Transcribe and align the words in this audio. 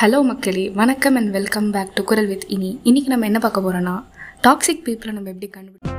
Hello 0.00 0.22
மக்களே. 0.22 0.68
வணக்கம் 0.68 1.14
and 1.14 1.30
welcome 1.30 1.70
back 1.70 1.94
to 1.94 2.02
Kural 2.04 2.26
with 2.26 2.44
இனி 2.48 2.80
இன்னைக்கு 2.82 3.10
நம்ம 3.10 3.26
என்ன 3.26 3.38
பார்க்க 3.38 3.60
போறோம்னா 3.60 4.04
டாக்ஸிக் 4.46 4.82
பீப்புளை 4.86 5.12
நம்ம 5.12 5.30
எப்படி 5.30 5.48
கண்டுபிடி 5.56 5.96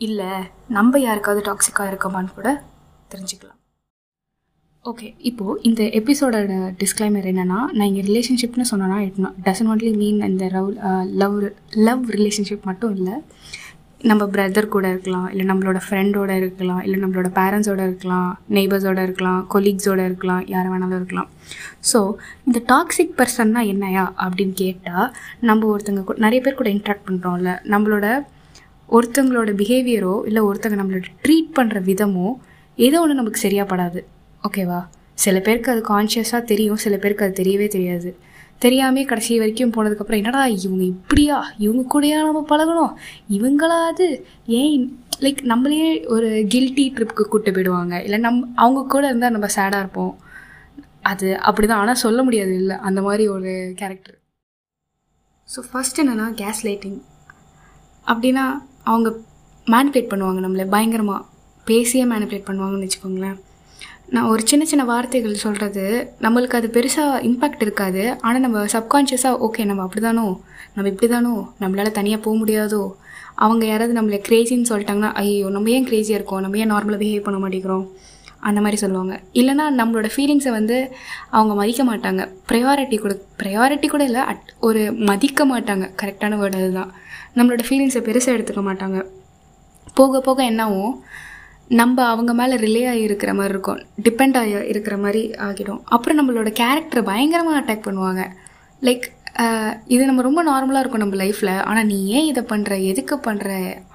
இல்லை 0.00 0.30
நம்ம 0.68 1.00
யாருக்காவது 1.00 1.42
டாக்ஸிக்காக 1.48 1.90
இருக்கோமான்னு 1.92 2.34
கூட 2.34 2.64
தெரிஞ்சுக்கலாம். 3.14 3.58
ஓகே 4.84 5.14
இப்போது 5.18 5.62
இந்த 5.62 5.82
எபிசோடோட 5.82 6.52
டிஸ்க்ளைமர் 6.82 7.28
என்னென்னா 7.32 7.58
நான் 7.72 7.88
இங்கே 7.90 8.02
ரிலேஷன்ஷிப்னு 8.02 8.70
சொன்னேன்னா 8.70 8.98
இட் 8.98 9.20
டசன் 9.48 9.72
ஒன்லி 9.72 9.96
மீன் 9.96 10.22
இந்த 10.22 10.48
லவ் 10.48 10.70
லவ் 11.22 11.36
லவ் 11.88 12.10
ரிலேஷன்ஷிப் 12.10 12.64
மட்டும் 12.64 12.96
இல்லை 12.96 13.14
நம்ம 14.10 14.22
பிரதர் 14.34 14.66
கூட 14.74 14.86
இருக்கலாம் 14.92 15.26
இல்லை 15.32 15.44
நம்மளோட 15.50 15.78
ஃப்ரெண்டோட 15.84 16.30
இருக்கலாம் 16.40 16.80
இல்லை 16.84 16.96
நம்மளோட 17.02 17.28
பேரண்ட்ஸோட 17.38 17.80
இருக்கலாம் 17.88 18.30
நெய்பர்ஸோட 18.56 19.00
இருக்கலாம் 19.06 19.40
கொலீக்ஸோட 19.54 20.00
இருக்கலாம் 20.08 20.42
யார் 20.52 20.70
வேணாலும் 20.72 20.98
இருக்கலாம். 21.00 21.28
ஸோ 21.90 21.98
இந்த 22.46 22.60
டாக்ஸிக் 22.72 23.14
பர்சன்னா 23.20 23.62
என்னையா 23.72 24.04
அப்படின்னு 24.24 24.54
கேட்டால் 24.62 25.08
நம்ம 25.50 25.68
ஒருத்தங்க 25.72 26.04
கூட 26.08 26.18
நிறைய 26.26 26.40
பேர் 26.46 26.58
கூட 26.60 26.70
இன்ட்ராக்ட் 26.76 27.06
பண்ணுறோம்ல 27.08 27.52
நம்மளோட 27.74 28.06
ஒருத்தங்களோட 28.96 29.50
பிஹேவியரோ 29.60 30.14
இல்லை 30.30 30.42
ஒருத்தங்க 30.48 30.78
நம்மளோட 30.80 31.06
ட்ரீட் 31.26 31.54
பண்ணுற 31.58 31.78
விதமோ 31.90 32.26
ஏதோ 32.78 32.98
ஒன்று 33.04 33.20
நமக்கு 33.20 33.44
சரியாக 33.46 33.66
படாது. 33.72 34.02
ஓகேவா 34.48 34.80
சில 35.24 35.38
பேருக்கு 35.46 35.72
அது 35.72 35.82
கான்ஷியஸாக 35.94 36.42
தெரியும் 36.52 36.82
சில 36.84 36.96
பேருக்கு 37.02 37.26
அது 37.26 37.34
தெரியவே 37.42 37.66
தெரியாது. 37.76 38.10
தெரியாமே 38.60 39.02
கடைசி 39.04 39.38
வரைக்கும் 39.38 39.72
போனதுக்கப்புறம் 39.76 40.20
என்னடா 40.22 40.42
இவங்க 40.56 40.82
இப்படியா? 40.84 41.38
இவங்க 41.64 41.82
கூடயா 41.94 42.18
நம்ம 42.28 42.42
பழகணும்? 42.52 42.92
இவங்களாவது 43.36 44.06
ஏன் 44.60 44.84
லைக் 45.24 45.40
நம்மளே 45.52 46.06
ஒரு 46.14 46.28
கில்ட்டி 46.54 46.84
ட்ரிப்புக்கு 46.96 47.24
கூப்பிட்டு 47.24 47.54
போயிடுவாங்க. 47.56 47.94
இல்லை 48.04 48.18
நம் 48.18 48.40
அவங்க 48.64 48.86
கூட 48.94 49.04
இருந்தால் 49.08 49.34
நம்ம 49.36 49.48
சேடாக 49.56 49.82
இருப்போம். 49.84 50.14
அது 51.10 51.28
அப்படி 51.48 51.66
தான் 51.66 51.82
ஆனால் 51.82 52.02
சொல்ல 52.04 52.22
முடியாது 52.22 52.54
இல்லை. 52.54 52.76
அந்த 52.88 53.00
மாதிரி 53.02 53.28
ஒரு 53.28 53.52
கேரக்டர் 53.80 54.18
ஸோ 55.48 55.62
ஃபஸ்ட் 55.70 56.00
என்னென்னா 56.02 56.26
கேஸ் 56.42 56.60
லைட்டிங் 56.66 57.00
அப்படின்னா 58.06 58.44
அவங்க 58.90 59.08
மேனிப்புலேட் 59.66 60.12
பண்ணுவாங்க 60.12 60.40
நம்மளை. 60.44 60.64
பயங்கரமாக 60.74 61.26
பேசியே 61.66 62.04
மேனிப்புலேட் 62.04 62.48
பண்ணுவாங்கன்னு 62.48 62.86
வச்சுக்கோங்களேன். 62.86 63.38
நான் 64.14 64.30
ஒரு 64.32 64.42
சின்ன 64.46 64.64
சின்ன 64.64 64.84
வார்த்தைகள் 64.84 65.42
சொல்கிறது 65.42 65.84
நம்மளுக்கு 66.20 66.56
அது 66.58 66.68
பெருசாக 66.68 67.20
இம்பேக்ட் 67.28 67.62
இருக்காது. 67.66 68.02
ஆனால் 68.20 68.40
நம்ம 68.40 68.64
சப்கான்ஷியஸாக 68.74 69.38
ஓகே 69.46 69.64
நம்ம 69.64 69.82
அப்படி 69.82 70.02
தானோ 70.02 70.24
நம்ம 70.74 70.88
இப்படி 70.88 71.08
தானோ 71.12 71.32
நம்மளால் 71.62 71.96
தனியாக 71.98 72.20
போக 72.22 72.34
முடியாதோ? 72.42 72.82
அவங்க 73.34 73.64
யாராவது 73.66 73.94
நம்மளை 74.00 74.18
க்ரேசின்னு 74.28 74.70
சொல்லிட்டாங்கன்னா 74.70 75.12
ஐயோ 75.12 75.48
நம்ம 75.48 75.70
ஏன் 75.70 75.86
க்ரேஸியாக 75.88 76.18
இருக்கோம்? 76.18 76.40
நம்ம 76.40 76.58
ஏன் 76.58 76.72
நார்மலாக 76.72 77.00
பிஹேவ் 77.02 77.26
பண்ண 77.28 77.38
மாட்டேங்கிறோம்? 77.38 77.86
அந்த 78.40 78.60
மாதிரி 78.60 78.76
சொல்லுவாங்க. 78.76 79.14
இல்லைனா 79.40 79.66
நம்மளோட 79.80 80.08
ஃபீலிங்ஸை 80.14 80.50
வந்து 80.50 80.76
அவங்க 81.30 81.54
மதிக்க 81.54 81.82
மாட்டாங்க. 81.84 82.22
ப்ரையாரிட்டி 82.50 82.98
கூட 82.98 83.14
ப்ரையாரிட்டி 83.42 83.88
கூட 83.88 84.04
இல்லை 84.04 84.20
அட் 84.20 84.46
ஒரு 84.60 84.82
மதிக்க 85.10 85.46
மாட்டாங்க. 85.46 85.86
கரெக்டான 86.02 86.38
வேர்டு 86.42 86.60
அதுதான். 86.62 86.92
நம்மளோட 87.36 87.64
ஃபீலிங்ஸை 87.68 88.02
பெருசாக 88.08 88.36
எடுத்துக்க 88.38 88.64
மாட்டாங்க. 88.70 89.00
போக 89.94 90.20
போக 90.20 90.42
என்னாகும் 90.44 90.92
நம்ம 91.80 92.04
அவங்க 92.12 92.32
மேலே 92.40 92.54
ரிலே 92.64 92.82
ஆகி 92.92 93.02
இருக்கிற 93.08 93.32
மாதிரி 93.38 93.52
இருக்கும். 93.54 93.80
டிபெண்ட் 94.06 94.36
ஆகி 94.40 94.54
இருக்கிற 94.72 94.96
மாதிரி 95.04 95.22
ஆகிடும். 95.46 95.80
அப்புறம் 95.94 96.18
நம்மளோட 96.18 96.50
கேரக்டரை 96.60 97.02
பயங்கரமாக 97.10 97.60
அட்டாக் 97.60 97.86
பண்ணுவாங்க. 97.88 98.24
லைக் 98.86 99.06
இது 99.94 100.02
நம்ம 100.08 100.22
ரொம்ப 100.26 100.40
நார்மலாக 100.48 100.82
இருக்கும் 100.82 101.02
நம்ம 101.02 101.18
லைஃப்பில் 101.22 101.52
ஆனால் 101.68 101.86
நீ 101.92 101.98
ஏன் 102.16 102.28
இதை 102.30 102.42
பண்ணுற 102.50 102.72
எதுக்கு 102.90 103.16
பண்ணுற 103.26 103.50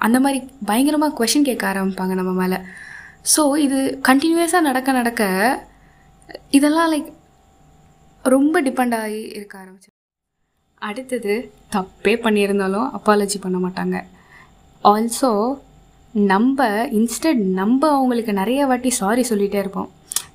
அந்த 0.06 0.18
மாதிரி 0.24 0.38
பயங்கரமாக 0.70 1.16
கொஷின் 1.18 1.46
கேட்க 1.48 1.64
ஆரம்பிப்பாங்க 1.72 2.14
நம்ம 2.20 2.32
மேலே. 2.40 2.58
ஸோ 3.34 3.42
இது 3.66 3.78
கண்டினியூஸாக 4.08 4.66
நடக்க 4.68 4.92
நடக்க 5.00 5.22
இதெல்லாம் 6.58 6.90
லைக் 6.94 7.12
ரொம்ப 8.34 8.62
டிபெண்ட் 8.68 8.96
ஆகி 9.02 9.20
இருக்க 9.38 9.54
ஆரம்பிச்சு. 9.62 9.90
அடுத்தது 10.88 11.34
தப்பே 11.76 12.14
பண்ணியிருந்தாலும் 12.24 12.88
அப்பாலஜி 12.98 13.38
பண்ண 13.44 13.58
மாட்டாங்க. 13.66 13.96
ஆல்சோ 14.84 15.30
நம்ம 16.32 16.66
இன்ஸ்டட் 16.98 17.40
நம்ம 17.60 17.82
அவங்களுக்கு 17.90 18.32
நிறைய 18.32 18.66
வாட்டி 18.66 18.90
சாரி 18.90 19.22
சொல்லிகிட்டே 19.30 19.58
இருப்போம். 19.62 19.88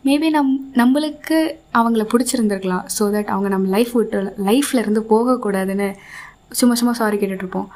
மேபி 0.05 0.29
நம் 0.29 0.51
நம்மளுக்கு 0.75 1.37
அவங்கள 1.79 2.03
பிடிச்சிருந்துருக்கலாம் 2.11 2.85
ஸோ 2.95 3.03
தட் 3.15 3.31
அவங்க 3.33 3.49
நம்ம 3.49 3.69
லைஃப் 3.75 3.91
விட்டு 3.91 4.19
லைஃப்பில் 4.47 4.81
இருந்து 4.81 5.01
போகக்கூடாதுன்னு 5.13 5.87
சும்மா 6.59 6.75
சும்மா 6.75 6.93
சாரி 7.01 7.17
கேட்டுட்ருப்போம் 7.17 7.69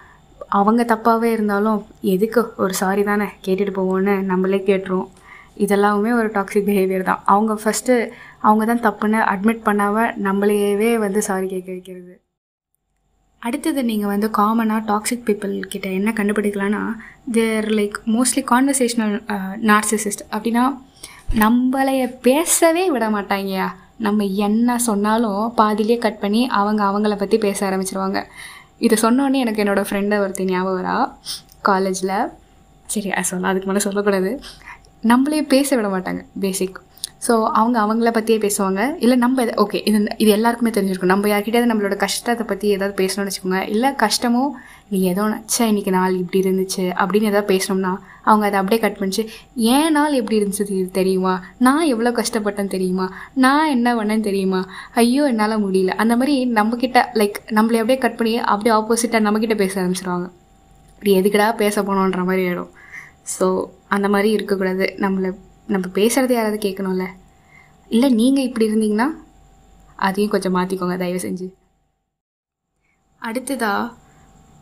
அவங்க 0.58 0.84
தப்பாகவே 0.84 1.30
இருந்தாலும் 1.32 1.80
எதுக்கு 2.14 2.42
ஒரு 2.58 2.74
சாரி 2.74 3.04
தானே 3.04 3.28
கேட்டுட்டு 3.46 3.74
போவோன்னு 3.80 4.14
நம்மளே 4.32 4.60
கேட்டுருவோம். 4.70 5.10
இதெல்லாமே 5.66 6.12
ஒரு 6.20 6.28
டாக்ஸிக் 6.28 6.68
பிஹேவியர் 6.70 7.10
தான். 7.10 7.24
அவங்க 7.26 7.54
ஃபஸ்ட்டு 7.64 7.96
அவங்க 8.40 8.66
தான் 8.66 8.86
தப்புன்னு 8.88 9.20
அட்மிட் 9.34 9.68
பண்ணாமல் 9.68 10.14
நம்மளையவே 10.28 10.98
வந்து 11.06 11.22
சாரி 11.22 11.48
கேட்க 11.48 11.70
வைக்கிறது. 11.72 12.14
அடுத்தது 13.40 13.84
நீங்கள் 13.84 14.10
வந்து 14.10 14.28
காமனாக 14.38 14.82
டாக்ஸிக் 14.88 15.26
பீப்புள் 15.26 15.54
கிட்ட 15.68 15.88
என்ன 15.90 16.10
கண்டுபிடிக்கலான்னா 16.12 16.82
there 17.32 17.68
like 17.70 17.98
mostly 18.06 18.44
conversational 18.52 19.16
narcissist 19.70 20.24
அப்படின்னா 20.32 20.64
நம்மளைய 21.44 22.04
பேசவே 22.22 22.90
விட 22.90 23.10
மாட்டாங்கயா 23.10 23.68
நம்ம 23.98 24.24
என்ன 24.48 24.78
சொன்னாலும் 24.78 25.54
பாதிலே 25.58 25.98
கட் 25.98 26.20
பண்ணி 26.20 26.42
அவங்க 26.60 26.82
அவங்கள 26.90 27.16
பற்றி 27.18 27.38
பேச 27.38 27.60
ஆரம்பிச்சிருவாங்க. 27.70 28.20
இதை 28.86 28.96
சொன்னோடனே 29.02 29.38
எனக்கு 29.44 29.64
என்னோடய 29.64 29.88
ஃப்ரெண்டை 29.90 30.18
ஒருத்தி 30.24 30.44
ஞாபகம் 30.46 30.80
வரா 30.80 30.98
காலேஜில் 31.62 32.16
சரி 32.86 33.10
அது 33.12 33.30
சொல்ல 33.32 33.48
அதுக்கு 33.48 33.68
மேலே 33.68 33.80
சொல்லக்கூடாது. 33.80 34.32
நம்மளே 35.02 35.42
பேச 35.54 35.70
விட 35.76 35.88
மாட்டாங்க 35.88 36.22
பேசிக் 36.40 36.78
ஸோ 37.26 37.34
அவங்க 37.60 37.78
அவங்கள 37.84 38.10
பற்றியே 38.16 38.40
பேசுவாங்க. 38.44 38.82
இல்லை 39.04 39.16
நம்ம 39.24 39.44
ஓகே 39.64 39.80
இது 39.90 40.00
இது 40.24 40.30
எல்லாருக்குமே 40.36 40.72
தெரிஞ்சிருக்கும். 40.76 41.12
நம்ம 41.14 41.30
யார்கிட்டயாவது 41.32 41.70
நம்மளோட 41.72 41.96
கஷ்டத்தை 42.04 42.44
பற்றி 42.52 42.68
ஏதாவது 42.76 42.94
பேசணும்னு 43.00 43.30
வச்சுக்கோங்க. 43.30 43.62
இல்லை 43.74 43.90
கஷ்டமோ 44.04 44.44
நீ 44.92 45.00
ஏதோ 45.12 45.24
நினச்சா 45.32 45.64
இன்றைக்கி 45.72 45.92
நாள் 45.96 46.20
இப்படி 46.22 46.40
இருந்துச்சு 46.44 46.84
அப்படின்னு 47.02 47.30
ஏதாவது 47.32 47.50
பேசணும்னா 47.54 47.94
அவங்க 48.30 48.44
அதை 48.50 48.58
அப்படியே 48.62 48.80
கட் 48.84 49.00
பண்ணிச்சு. 49.00 49.24
ஏன் 49.76 49.96
நாள் 49.98 50.18
எப்படி 50.20 50.38
இருந்துச்சு 50.42 50.78
தெரியுமா? 51.00 51.34
நான் 51.68 51.84
எவ்வளோ 51.94 52.12
கஷ்டப்பட்டேன்னு 52.20 52.74
தெரியுமா? 52.76 53.08
நான் 53.46 53.72
என்ன 53.76 53.96
பண்ணேன்னு 54.00 54.28
தெரியுமா? 54.30 54.62
ஐயோ 55.02 55.26
என்னால் 55.32 55.64
முடியல. 55.66 55.94
அந்த 56.04 56.16
மாதிரி 56.22 56.36
நம்மக்கிட்ட 56.60 57.02
லைக் 57.22 57.40
நம்மளை 57.60 57.80
அப்படியே 57.84 58.00
கட் 58.06 58.20
பண்ணி 58.22 58.36
அப்படியே 58.54 58.76
ஆப்போசிட்டாக 58.80 59.26
நம்மக்கிட்ட 59.28 59.58
பேச 59.64 59.74
ஆரம்பிச்சிருவாங்க. 59.82 60.28
இப்படி 60.96 61.12
எதுக்கடா 61.22 61.50
பேச 61.64 61.82
போனோன்ற 61.90 62.22
மாதிரி 62.30 62.46
ஆகிடும் 62.52 62.72
ஸோ 63.36 63.46
அந்த 63.96 64.08
மாதிரி 64.14 64.30
இருக்கக்கூடாது. 64.38 64.86
நம்மளை 65.06 65.30
நம்ம 65.68 65.86
பேசுகிறது 65.96 66.34
யாராவது 66.36 66.60
கேட்கணும்ல 66.68 67.06
இல்லை 67.92 68.10
நீங்கள் 68.10 68.48
இப்படி 68.48 68.68
இருந்தீங்கன்னா 68.70 69.08
அதையும் 69.96 70.32
கொஞ்சம் 70.32 70.56
மாற்றிக்கோங்க 70.56 70.98
தயவு 70.98 71.20
செஞ்சு. 71.20 71.48
அடுத்ததாக 73.22 73.94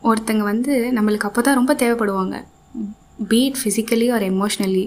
ஒருத்தங்க 0.03 0.43
வந்து 0.43 0.73
நம்மளுக்கு 0.97 1.27
அப்போ 1.29 1.41
தான் 1.41 1.55
ரொம்ப 1.55 1.73
தேவைப்படுவாங்க. 1.73 2.35
Be it 3.29 3.57
physically 3.61 4.07
or 4.15 4.25
emotionally 4.31 4.85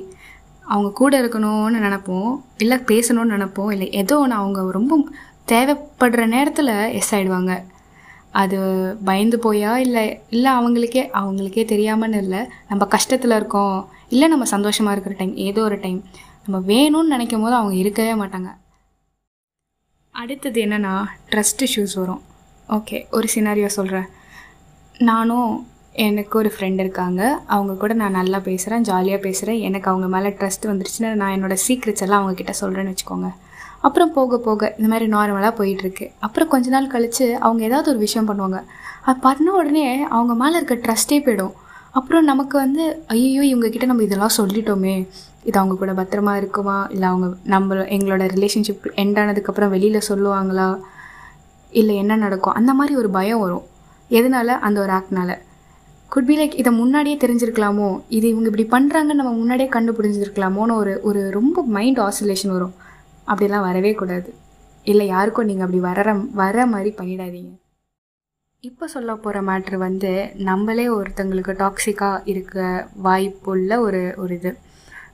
அவங்க 0.64 0.88
கூட 0.92 1.12
இருக்கணும்னு 1.22 1.78
நினப்போம் 1.78 2.30
இல்லை 2.58 2.76
பேசணும்னு 2.90 3.34
நினப்போம் 3.36 3.70
இல்லை 3.70 3.88
ஏதோ 3.92 4.18
ஒன்று 4.18 4.36
அவங்க 4.36 4.70
ரொம்ப 4.70 4.96
தேவைப்படுற 5.48 6.22
நேரத்தில் 6.26 6.72
எஸ் 6.98 7.12
ஆகிடுவாங்க 7.14 7.52
அது 8.30 8.58
பயந்து 9.04 9.36
போயா 9.44 9.70
இல்லை 9.76 10.04
இல்லை 10.30 10.50
அவங்களுக்கே 10.52 11.02
அவங்களுக்கே 11.20 11.64
தெரியாமன்னு 11.64 12.20
இல்லை 12.22 12.40
நம்ம 12.68 12.88
கஷ்டத்தில் 12.90 13.36
இருக்கோம் 13.36 13.76
இல்லை 14.14 14.28
நம்ம 14.28 14.44
சந்தோஷமாக 14.54 14.94
இருக்கிற 14.94 15.14
டைம் 15.18 15.34
ஏதோ 15.48 15.62
ஒரு 15.62 15.78
டைம் 15.84 16.00
நம்ம 16.44 16.58
வேணும்னு 16.72 17.14
நினைக்கும் 17.14 17.42
போது 17.42 17.54
அவங்க 17.54 17.74
இருக்கவே 17.82 18.12
மாட்டாங்க. 18.20 18.50
அடுத்தது 20.14 20.60
என்னென்னா 20.66 20.94
ட்ரஸ்ட் 21.32 21.64
இஷ்யூஸ் 21.66 21.96
வரும். 22.00 22.22
ஓகே 22.76 22.98
ஒரு 23.16 23.28
சினாரியோ 23.34 23.68
சொல்கிறேன் 23.78 24.08
நானும் 25.10 25.50
எனக்கு 26.06 26.34
ஒரு 26.38 26.50
ஃப்ரெண்ட் 26.54 26.80
இருக்காங்க. 26.84 27.20
அவங்க 27.54 27.72
கூட 27.82 27.92
நான் 28.00 28.18
நல்லா 28.20 28.38
பேசுகிறேன் 28.48 28.86
ஜாலியாக 28.88 29.20
பேசுகிறேன் 29.26 29.60
எனக்கு 29.68 29.90
அவங்க 29.90 30.08
மேலே 30.14 30.30
ட்ரஸ்ட் 30.40 30.66
வந்துருச்சுன்னா 30.70 31.10
நான் 31.20 31.34
என்னோடய 31.36 31.62
சீக்ரெட்ஸ் 31.66 32.04
எல்லாம் 32.06 32.20
அவங்கக்கிட்ட 32.22 32.54
சொல்கிறேன்னு 32.62 32.92
வச்சுக்கோங்க. 32.94 33.30
அப்புறம் 33.86 34.12
போக 34.18 34.38
போக 34.48 34.74
இந்த 34.78 34.88
மாதிரி 34.92 35.06
நார்மலாக 35.16 35.52
போயிட்டுருக்கு 35.58 36.06
அப்புறம் 36.26 36.52
கொஞ்ச 36.54 36.68
நாள் 36.74 36.92
கழித்து 36.94 37.26
அவங்க 37.44 37.62
ஏதாவது 37.70 37.90
ஒரு 37.92 38.00
விஷயம் 38.06 38.28
பண்ணுவாங்க. 38.28 38.60
அது 39.08 39.18
பண்ண 39.26 39.52
உடனே 39.60 39.86
அவங்க 40.16 40.34
மேலே 40.42 40.56
இருக்க 40.60 40.76
ட்ரஸ்ட்டே 40.86 41.18
போயிடும். 41.26 41.54
அப்புறம் 41.98 42.24
நமக்கு 42.24 42.56
வந்து 42.58 42.84
ஐயோ 43.06 43.42
இவங்கக்கிட்ட 43.50 43.86
நம்ம 43.90 44.02
இதெல்லாம் 44.02 44.36
சொல்லிட்டோமே. 44.38 44.94
இது 45.48 45.58
அவங்க 45.58 45.74
கூட 45.76 45.92
பத்திரமா 46.00 46.34
இருக்குமா? 46.36 46.76
இல்லை 46.90 47.06
அவங்க 47.08 47.28
நம்ம 47.54 47.74
எங்களோட 47.96 48.24
ரிலேஷன்ஷிப் 48.36 48.86
எண்ட் 49.02 49.18
ஆனதுக்கப்புறம் 49.22 49.72
வெளியில் 49.74 50.06
சொல்லுவாங்களா? 50.08 50.68
இல்லை 51.72 51.94
என்ன 51.96 52.16
நடக்கும்? 52.16 52.56
அந்த 52.60 52.72
மாதிரி 52.74 52.94
ஒரு 52.96 53.10
பயம் 53.10 53.40
வரும். 53.40 53.66
எதனால? 54.10 54.50
அந்த 54.66 54.78
ஒரு 54.80 54.92
ஆக்ட்னால 54.92 55.32
குட் 56.12 56.26
பி 56.26 56.34
லைக் 56.38 56.54
இதை 56.54 56.72
முன்னாடியே 56.72 57.16
தெரிஞ்சிருக்கலாமோ? 57.16 57.88
இது 58.08 58.26
இவங்க 58.28 58.48
இப்படி 58.50 58.66
பண்ணுறாங்கன்னு 58.66 59.20
நம்ம 59.20 59.32
முன்னாடியே 59.40 59.68
கண்டுபிடிஞ்சிருக்கலாமோன்னு 59.68 60.76
ஒரு 60.82 60.92
ஒரு 61.02 61.22
ரொம்ப 61.30 61.64
மைண்ட் 61.76 61.98
ஆசிலேஷன் 61.98 62.54
வரும். 62.56 62.74
அப்படிலாம் 63.26 63.66
வரவே 63.68 63.92
கூடாது. 64.00 64.30
இல்லை 64.84 65.06
யாருக்கும் 65.06 65.48
நீங்கள் 65.50 65.66
அப்படி 65.66 65.82
வர 65.88 66.14
வர 66.42 66.66
மாதிரி 66.66 66.90
பண்ணிடாதீங்க. 66.98 67.52
இப்போ 68.64 68.86
சொல்ல 68.86 69.14
போகிற 69.14 69.42
மேட்ரு 69.42 69.76
வந்து 69.76 70.10
நம்மளே 70.40 70.88
ஒருத்தங்களுக்கு 70.88 71.52
டாக்ஸிக்காக 71.58 72.20
இருக்க 72.24 72.56
வாய்ப்புள்ள 73.04 73.78
ஒரு 73.78 74.14
ஒரு 74.16 74.34
இது. 74.34 74.50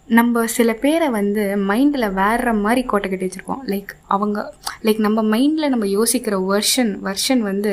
நம்ம 0.08 0.46
சில 0.46 0.72
பேரை 0.74 1.08
வந்து 1.08 1.56
மைண்டில் 1.68 2.12
வேற 2.12 2.52
மாதிரி 2.54 2.82
கோட்டை 2.82 3.10
கட்டி 3.10 3.26
வச்சுருக்கோம் 3.26 3.62
லைக் 3.66 3.90
அவங்க 4.06 4.38
லைக் 4.82 4.98
நம்ம 4.98 5.22
மைண்டில் 5.36 5.68
நம்ம 5.68 5.86
யோசிக்கிற 5.94 6.38
வெர்ஷன் 6.44 6.92
வெர்ஷன் 7.04 7.38
வந்து 7.40 7.72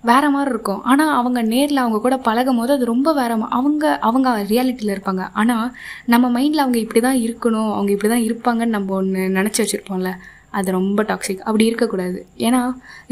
வேற 0.00 0.30
மாதிரி 0.30 0.50
இருக்கும். 0.50 0.82
ஆனால் 0.82 1.16
அவங்க 1.16 1.42
நேரில் 1.42 1.76
அவங்க 1.76 2.00
கூட 2.00 2.16
பழகும் 2.18 2.56
போது 2.56 2.72
அது 2.72 2.84
ரொம்ப 2.84 3.12
வேற 3.12 3.36
மா- 3.36 3.48
அவங்க 3.50 3.98
அவங்க 4.00 4.44
ரியாலிட்டியில் 4.48 4.94
இருப்பாங்க. 4.96 5.28
ஆனால் 5.32 5.72
நம்ம 6.06 6.30
மைண்டில் 6.30 6.64
அவங்க 6.64 6.78
இப்படி 6.78 7.00
தான் 7.00 7.18
இருக்கணும் 7.18 7.72
அவங்க 7.72 7.92
இப்படி 7.92 8.12
தான் 8.14 8.26
இருப்பாங்கன்னு 8.26 8.66
நம்ம 8.68 8.94
ஒன்று 8.94 9.20
நினச்சி 9.28 9.60
வச்சுருப்போம்ல. 9.62 10.12
அது 10.52 10.68
ரொம்ப 10.78 11.00
டாக்ஸிக் 11.10 11.44
அப்படி 11.46 11.64
இருக்கக்கூடாது. 11.70 12.18
ஏன்னா 12.46 12.60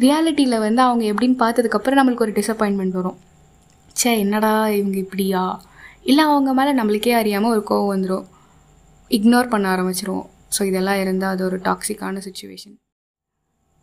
ரியாலிட்டியில் 0.05 0.63
வந்து 0.67 0.83
அவங்க 0.87 1.05
எப்படின்னு 1.13 1.39
பார்த்ததுக்கப்புறம் 1.43 1.99
நம்மளுக்கு 2.01 2.27
ஒரு 2.27 2.37
டிசப்பாயின்மெண்ட் 2.41 2.99
வரும். 3.01 3.19
ச்சே 3.97 4.13
என்னடா 4.25 4.53
இவங்க 4.79 4.97
இப்படியா? 5.05 5.43
இல்லை 6.11 6.23
அவங்க 6.31 6.53
மேலே 6.59 6.73
நம்மளுக்கே 6.79 7.13
அறியாமல் 7.19 7.53
ஒரு 7.55 7.65
கோவம் 7.71 7.93
வந்துடும் 7.95 8.25
இக்னோர் 9.11 9.53
பண்ண 9.53 9.67
ஆரம்பிச்சிருவோம். 9.75 10.27
ஸோ 10.57 10.63
இதெல்லாம் 10.71 11.01
இருந்தால் 11.03 11.35
அது 11.35 11.43
ஒரு 11.51 11.59
டாக்ஸிக்கான 11.69 12.23
சுச்சுவேஷன் 12.27 12.77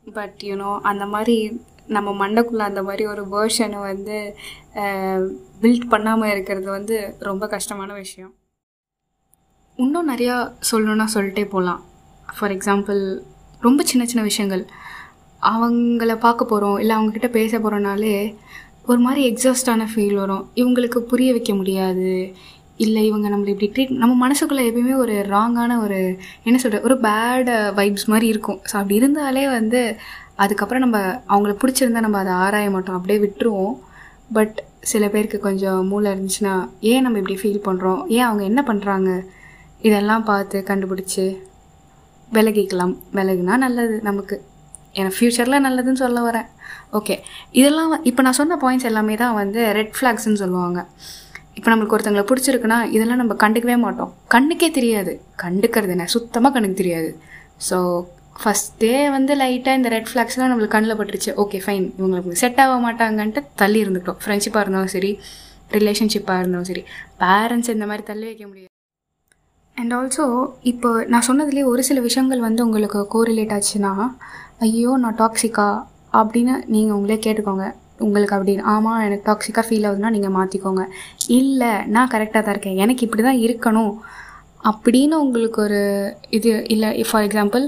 பட் 0.07 0.39
யூனோ 0.50 0.69
அந்த 0.89 1.06
மாதிரி 1.13 1.36
நம்ம 1.95 2.09
மண்டக்குள்ளே 2.21 2.63
அந்த 2.69 2.81
மாதிரி 2.88 3.03
ஒரு 3.13 3.24
வேர்ஷனை 3.33 3.80
வந்து 3.89 4.18
பில்ட் 5.63 5.88
பண்ணாமல் 5.94 6.31
இருக்கிறது 6.33 6.69
வந்து 6.77 6.98
ரொம்ப 7.30 7.48
கஷ்டமான 7.53 7.89
விஷயம். 7.94 8.31
இன்னும் 9.77 10.09
நிறையா 10.12 10.36
சொல்லணும்னா 10.69 11.07
சொல்லிட்டே 11.15 11.45
போகலாம் 11.53 11.81
ஃபார் 12.38 12.53
எக்ஸாம்பிள் 12.56 13.01
ரொம்ப 13.66 13.81
சின்ன 13.92 14.04
சின்ன 14.12 14.22
விஷயங்கள். 14.30 14.63
அவங்கள 15.42 16.13
பார்க்க 16.25 16.52
போகிறோம் 16.52 16.80
இல்லை 16.80 16.94
அவங்கக்கிட்ட 16.98 17.30
பேச 17.38 17.60
போகிறோனாலே 17.60 18.16
ஒரு 18.90 19.00
மாதிரி 19.00 19.22
எக்ஸாஸ்டான 19.31 19.86
ஃபீல் 19.92 20.18
வரும். 20.22 20.44
இவங்களுக்கு 20.62 21.00
புரிய 21.12 21.31
வைக்க 21.31 21.54
முடியாது. 21.54 22.10
இல்லை 22.86 23.02
இவங்க 23.10 23.28
நம்மளை 23.30 23.52
இப்படி 23.54 23.69
ட்ரீட் 23.74 23.92
நம்ம 24.02 24.13
மனசுக்குள்ளே 24.22 24.63
எப்பயுமே 24.69 24.96
ஒரு 25.04 25.16
ராங்கான 25.36 25.72
ஒரு 25.84 26.00
என்ன 26.44 26.58
சொல்கிறது 26.63 26.88
ஒரு 26.90 26.96
பேட் 27.08 27.50
வைப்ஸ் 27.80 28.08
மாதிரி 28.13 28.28
இருக்கும். 28.28 28.60
ஸோ 28.69 28.75
அப்படி 28.81 28.96
இருந்தாலே 29.02 29.44
வந்து 29.58 29.81
அதுக்கப்புறம் 30.44 30.84
நம்ம 30.86 31.00
அவங்கள 31.34 31.54
பிடிச்சிருந்தா 31.62 32.06
நம்ம 32.08 32.19
அதை 32.24 32.34
ஆராய 32.46 32.69
மாட்டோம். 32.69 32.98
அப்படியே 33.00 33.19
விட்டுருவோம். 33.25 33.75
பட் 34.38 34.58
சில 34.92 35.06
பேருக்கு 35.13 35.40
கொஞ்சம் 35.40 35.81
மூளை 35.88 36.10
இருந்துச்சுன்னா 36.13 36.54
ஏன் 36.92 37.04
நம்ம 37.06 37.19
இப்படி 37.22 37.38
ஃபீல் 37.42 37.66
பண்ணுறோம் 37.68 38.02
ஏன் 38.18 38.28
அவங்க 38.28 38.44
என்ன 38.44 38.62
பண்ணுறாங்க 38.68 39.10
இதெல்லாம் 39.88 40.24
பார்த்து 40.24 40.58
கண்டுபிடிச்சி 40.69 41.25
விலகிக்கலாம். 42.36 42.94
விலகுனா 43.18 43.56
நல்லது 43.66 43.95
நமக்கு. 44.10 44.36
எனக்கு 45.00 45.18
ஃப்யூச்சரில் 45.18 45.63
நல்லதுன்னு 45.66 46.01
சொல்ல 46.04 46.22
வரேன். 46.28 46.48
ஓகே 46.98 47.16
இதெல்லாம் 47.60 47.92
இப்போ 48.10 48.22
நான் 48.25 48.38
சொன்ன 48.39 48.57
பாயிண்ட்ஸ் 48.63 48.88
எல்லாமே 48.89 49.16
தான் 49.24 49.36
வந்து 49.42 49.60
ரெட் 49.78 49.94
ஃப்ளாக்ஸ்ன்னு 49.98 50.42
சொல்லுவாங்க. 50.44 50.80
இப்போ 51.57 51.69
நம்மளுக்கு 51.72 51.95
ஒருத்தங்களை 51.95 52.24
பிடிச்சிருக்குன்னா 52.30 52.80
இதெல்லாம் 52.95 53.22
நம்ம 53.22 53.33
கண்டுக்கவே 53.44 53.78
மாட்டோம். 53.86 54.12
கண்ணுக்கே 54.36 54.69
தெரியாது. 54.80 55.13
கண்டுக்கிறது 55.44 55.94
என்ன? 55.95 56.07
சுத்தமாக 56.16 56.54
கண்ணுக்கு 56.56 56.81
தெரியாது. 56.81 57.12
ஸோ 57.69 57.78
ஃபஸ்ட்டே 58.42 58.94
வந்து 59.16 59.34
லைட்டாக 59.42 59.80
இந்த 59.80 59.89
ரெட் 59.95 60.10
ஃப்ளாக்ஸ்லாம் 60.12 60.51
நம்மளுக்கு 60.51 60.75
கண்ணில் 60.75 60.98
பட்டுருச்சு. 61.00 61.31
ஓகே 61.44 61.60
ஃபைன் 61.66 61.88
இவங்களுக்கு 62.00 62.42
செட் 62.44 62.62
ஆக 62.66 62.77
மாட்டாங்கன்ட்டு 62.88 63.44
தள்ளி 63.62 63.80
இருந்துட்டோம். 63.86 64.19
ஃப்ரெண்ட்ஷிப்பாக 64.25 64.66
இருந்தாலும் 64.66 64.94
சரி 64.95 65.13
ரிலேஷன்ஷிப்பாக 65.77 66.42
இருந்தாலும் 66.44 66.69
சரி. 66.72 66.84
பேரண்ட்ஸ் 67.24 67.74
இந்த 67.75 67.88
மாதிரி 67.92 68.06
தள்ளி 68.12 68.27
வைக்க 68.31 68.45
முடியாது. 68.51 68.71
அண்ட் 69.81 69.94
ஆல்சோ 69.98 70.25
இப்போ 70.72 70.89
நான் 71.12 71.25
சொன்னதுலேயே 71.28 71.66
ஒரு 71.74 71.81
சில 71.88 72.00
விஷயங்கள் 72.07 72.44
வந்து 72.48 72.62
உங்களுக்கு 72.66 73.00
கோரிலேட் 73.13 73.54
ஆச்சுன்னா 73.57 73.92
ஐயோ 74.66 74.92
நான் 75.04 75.18
டாக்ஸிக்கா 75.22 75.68
அப்படின்னு 76.19 76.54
நீங்கள் 76.74 76.95
உங்களே 76.98 77.18
கேட்டுக்கோங்க. 77.25 77.66
உங்களுக்கு 78.06 78.36
அப்படின்னு 78.38 78.63
ஆமாம் 78.74 79.01
எனக்கு 79.06 79.25
டாக்ஸிக்காக 79.30 79.66
ஃபீல் 79.68 79.86
ஆகுதுன்னா 79.88 80.12
நீங்கள் 80.16 80.36
மாற்றிக்கோங்க 80.38 80.83
இல்லை 81.39 81.72
நான் 81.95 82.12
கரெக்டாக 82.13 82.42
தான் 82.44 82.56
இருக்கேன். 82.56 82.80
எனக்கு 82.83 83.06
இப்படி 83.07 83.24
தான் 83.28 83.42
இருக்கணும். 83.45 83.94
அப்படின்னு 84.72 85.16
உங்களுக்கு 85.25 85.60
ஒரு 85.66 85.81
இது 86.38 86.51
இல்லை 86.74 86.89
ஃபார் 87.10 87.25
எக்ஸாம்பிள் 87.27 87.66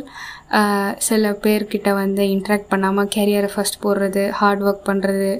சில 1.08 1.32
பேர்கிட்ட 1.44 1.92
வந்து 2.04 2.24
இன்ட்ராக்ட் 2.36 2.72
பண்ணாமல் 2.74 3.12
கேரியரை 3.16 3.50
ஃபஸ்ட் 3.54 3.84
போடுறது 3.86 4.24
ஹார்ட் 4.40 4.66
ஒர்க் 4.68 4.88
பண்ணுறது 4.90 5.32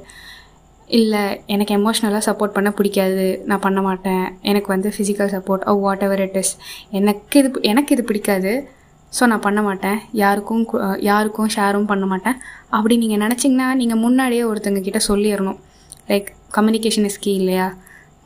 இல்லை 1.00 1.22
எனக்கு 1.54 1.74
எமோஷ்னலாக 1.78 2.24
சப்போர்ட் 2.28 2.56
பண்ண 2.56 2.70
பிடிக்காது. 2.78 3.26
நான் 3.50 3.64
பண்ண 3.66 3.80
மாட்டேன். 3.88 4.26
எனக்கு 4.50 4.70
வந்து 4.74 4.90
physical 4.96 5.32
support 5.36 5.64
or 5.72 5.74
whatever 6.08 6.22
it 6.26 6.38
is 6.42 6.54
எனக்கு 7.00 7.40
இது 7.42 7.50
எனக்கு 7.72 7.94
இது 7.96 8.04
பிடிக்காது. 8.10 8.52
ஸோ 9.18 9.24
நான் 9.32 9.44
பண்ண 9.48 9.62
மாட்டேன். 9.68 9.98
யாருக்கும் 10.22 10.62
யாருக்கும் 11.10 11.50
ஷேரும் 11.56 11.90
பண்ண 11.92 12.06
மாட்டேன். 12.12 12.38
அப்படி 12.78 12.96
நீங்கள் 13.04 13.22
நினச்சிங்கன்னா 13.26 13.70
நீங்கள் 13.82 14.02
முன்னாடியே 14.06 14.44
ஒருத்தங்க 14.52 14.82
கிட்டே 14.88 15.02
சொல்லிடணும் 15.10 15.60
லைக் 16.12 16.30
கம்யூனிகேஷன் 16.58 17.08
இஸ் 17.10 17.20
கீ 17.26 17.34
இல்லையா? 17.42 17.68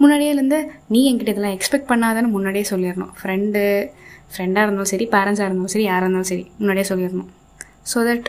முன்னாடியேலேருந்து 0.01 0.59
நீ 0.93 0.99
என்கிட்ட 1.09 1.33
இதெல்லாம் 1.33 1.55
எக்ஸ்பெக்ட் 1.57 1.89
பண்ணாதான்னு 1.91 2.35
முன்னாடியே 2.35 2.65
சொல்லிடணும் 2.73 3.13
ஃப்ரெண்டு 3.19 3.61
ஃப்ரெண்டாக 4.33 4.63
இருந்தாலும் 4.65 4.91
சரி 4.93 5.05
பேரண்ட்ஸாக 5.15 5.47
இருந்தாலும் 5.47 5.73
சரி 5.73 5.85
யாராக 5.89 6.05
இருந்தாலும் 6.05 6.31
சரி 6.31 6.45
முன்னாடியே 6.59 6.87
சொல்லிடணும் 6.91 7.29
ஸோ 7.91 7.99
தட் 8.07 8.27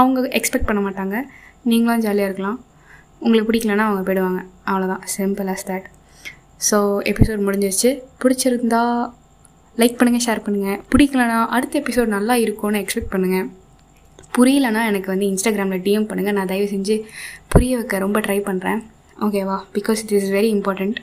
அவங்க 0.00 0.20
எக்ஸ்பெக்ட் 0.38 0.68
பண்ண 0.68 0.80
மாட்டாங்க. 0.88 1.16
நீங்களும் 1.70 2.04
ஜாலியாக 2.06 2.28
இருக்கலாம். 2.30 2.58
உங்களுக்கு 3.24 3.48
பிடிக்கலன்னா 3.50 3.86
அவங்க 3.88 4.02
போயிடுவாங்க. 4.06 4.40
அவ்வளோதான் 4.70 5.02
simple 5.16 5.50
as 5.54 5.66
that 5.70 5.88
so 6.68 6.78
episode 7.10 7.44
முடிஞ்சிருச்சு. 7.46 7.90
பிடிச்சிருந்தா 8.22 8.82
லைக் 9.80 9.98
பண்ணுங்கள் 9.98 10.24
ஷேர் 10.26 10.44
பண்ணுங்கள் 10.46 10.78
பிடிக்கலனா 10.92 11.36
அடுத்த 11.56 11.74
எபிசோட் 11.82 12.10
நல்லா 12.16 12.34
இருக்கும்னு 12.44 12.80
எக்ஸ்பெக்ட் 12.84 13.12
பண்ணுங்கள் 13.14 13.46
புரியலனா 14.36 14.82
எனக்கு 14.90 15.08
வந்து 15.12 15.26
இன்ஸ்டாகிராமில் 15.30 15.82
டிஎம் 15.86 16.06
பண்ணுங்கள் 16.10 16.36
நான் 16.36 16.50
தயவு 16.52 16.68
செஞ்சு 16.74 16.94
புரிய 17.52 17.72
வைக்க 17.78 17.98
ரொம்ப 18.04 18.18
ட்ரை 18.26 18.36
பண்ணுறேன் 18.48 18.80
ஓகேவா 19.26 19.56
because 19.76 20.02
it 20.04 20.14
is 20.18 20.30
very 20.36 20.50
important 20.56 20.98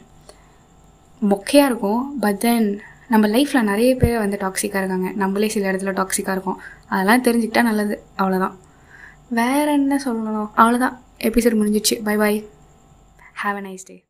மொக்கையாக 1.31 1.69
இருக்கும். 1.71 2.01
பட் 2.23 2.39
தென் 2.45 2.69
நம்ம 3.13 3.27
லைஃப்பில் 3.35 3.67
நிறைய 3.71 3.91
பேர் 4.01 4.17
வந்து 4.23 4.37
டாக்ஸிக்காக 4.45 4.81
இருக்காங்க. 4.81 5.09
நம்மளே 5.21 5.49
சில 5.55 5.67
இடத்துல 5.71 5.93
டாக்ஸிக்காக 5.99 6.35
இருக்கும். 6.37 6.59
அதெல்லாம் 6.93 7.23
தெரிஞ்சுக்கிட்டா 7.27 7.63
நல்லது. 7.69 7.95
அவ்வளோதான் 8.21 8.55
வேறு 9.39 9.71
என்ன 9.79 9.95
சொல்லணும்? 10.05 10.49
அவ்வளோதான் 10.61 10.95
எபிசோட் 11.19 11.59
முடிஞ்சிச்சு. 11.61 12.03
Bye 12.03 12.17
bye 12.17 12.45
have 13.43 13.55
a 13.55 13.61
nice 13.61 13.85
day 13.85 14.03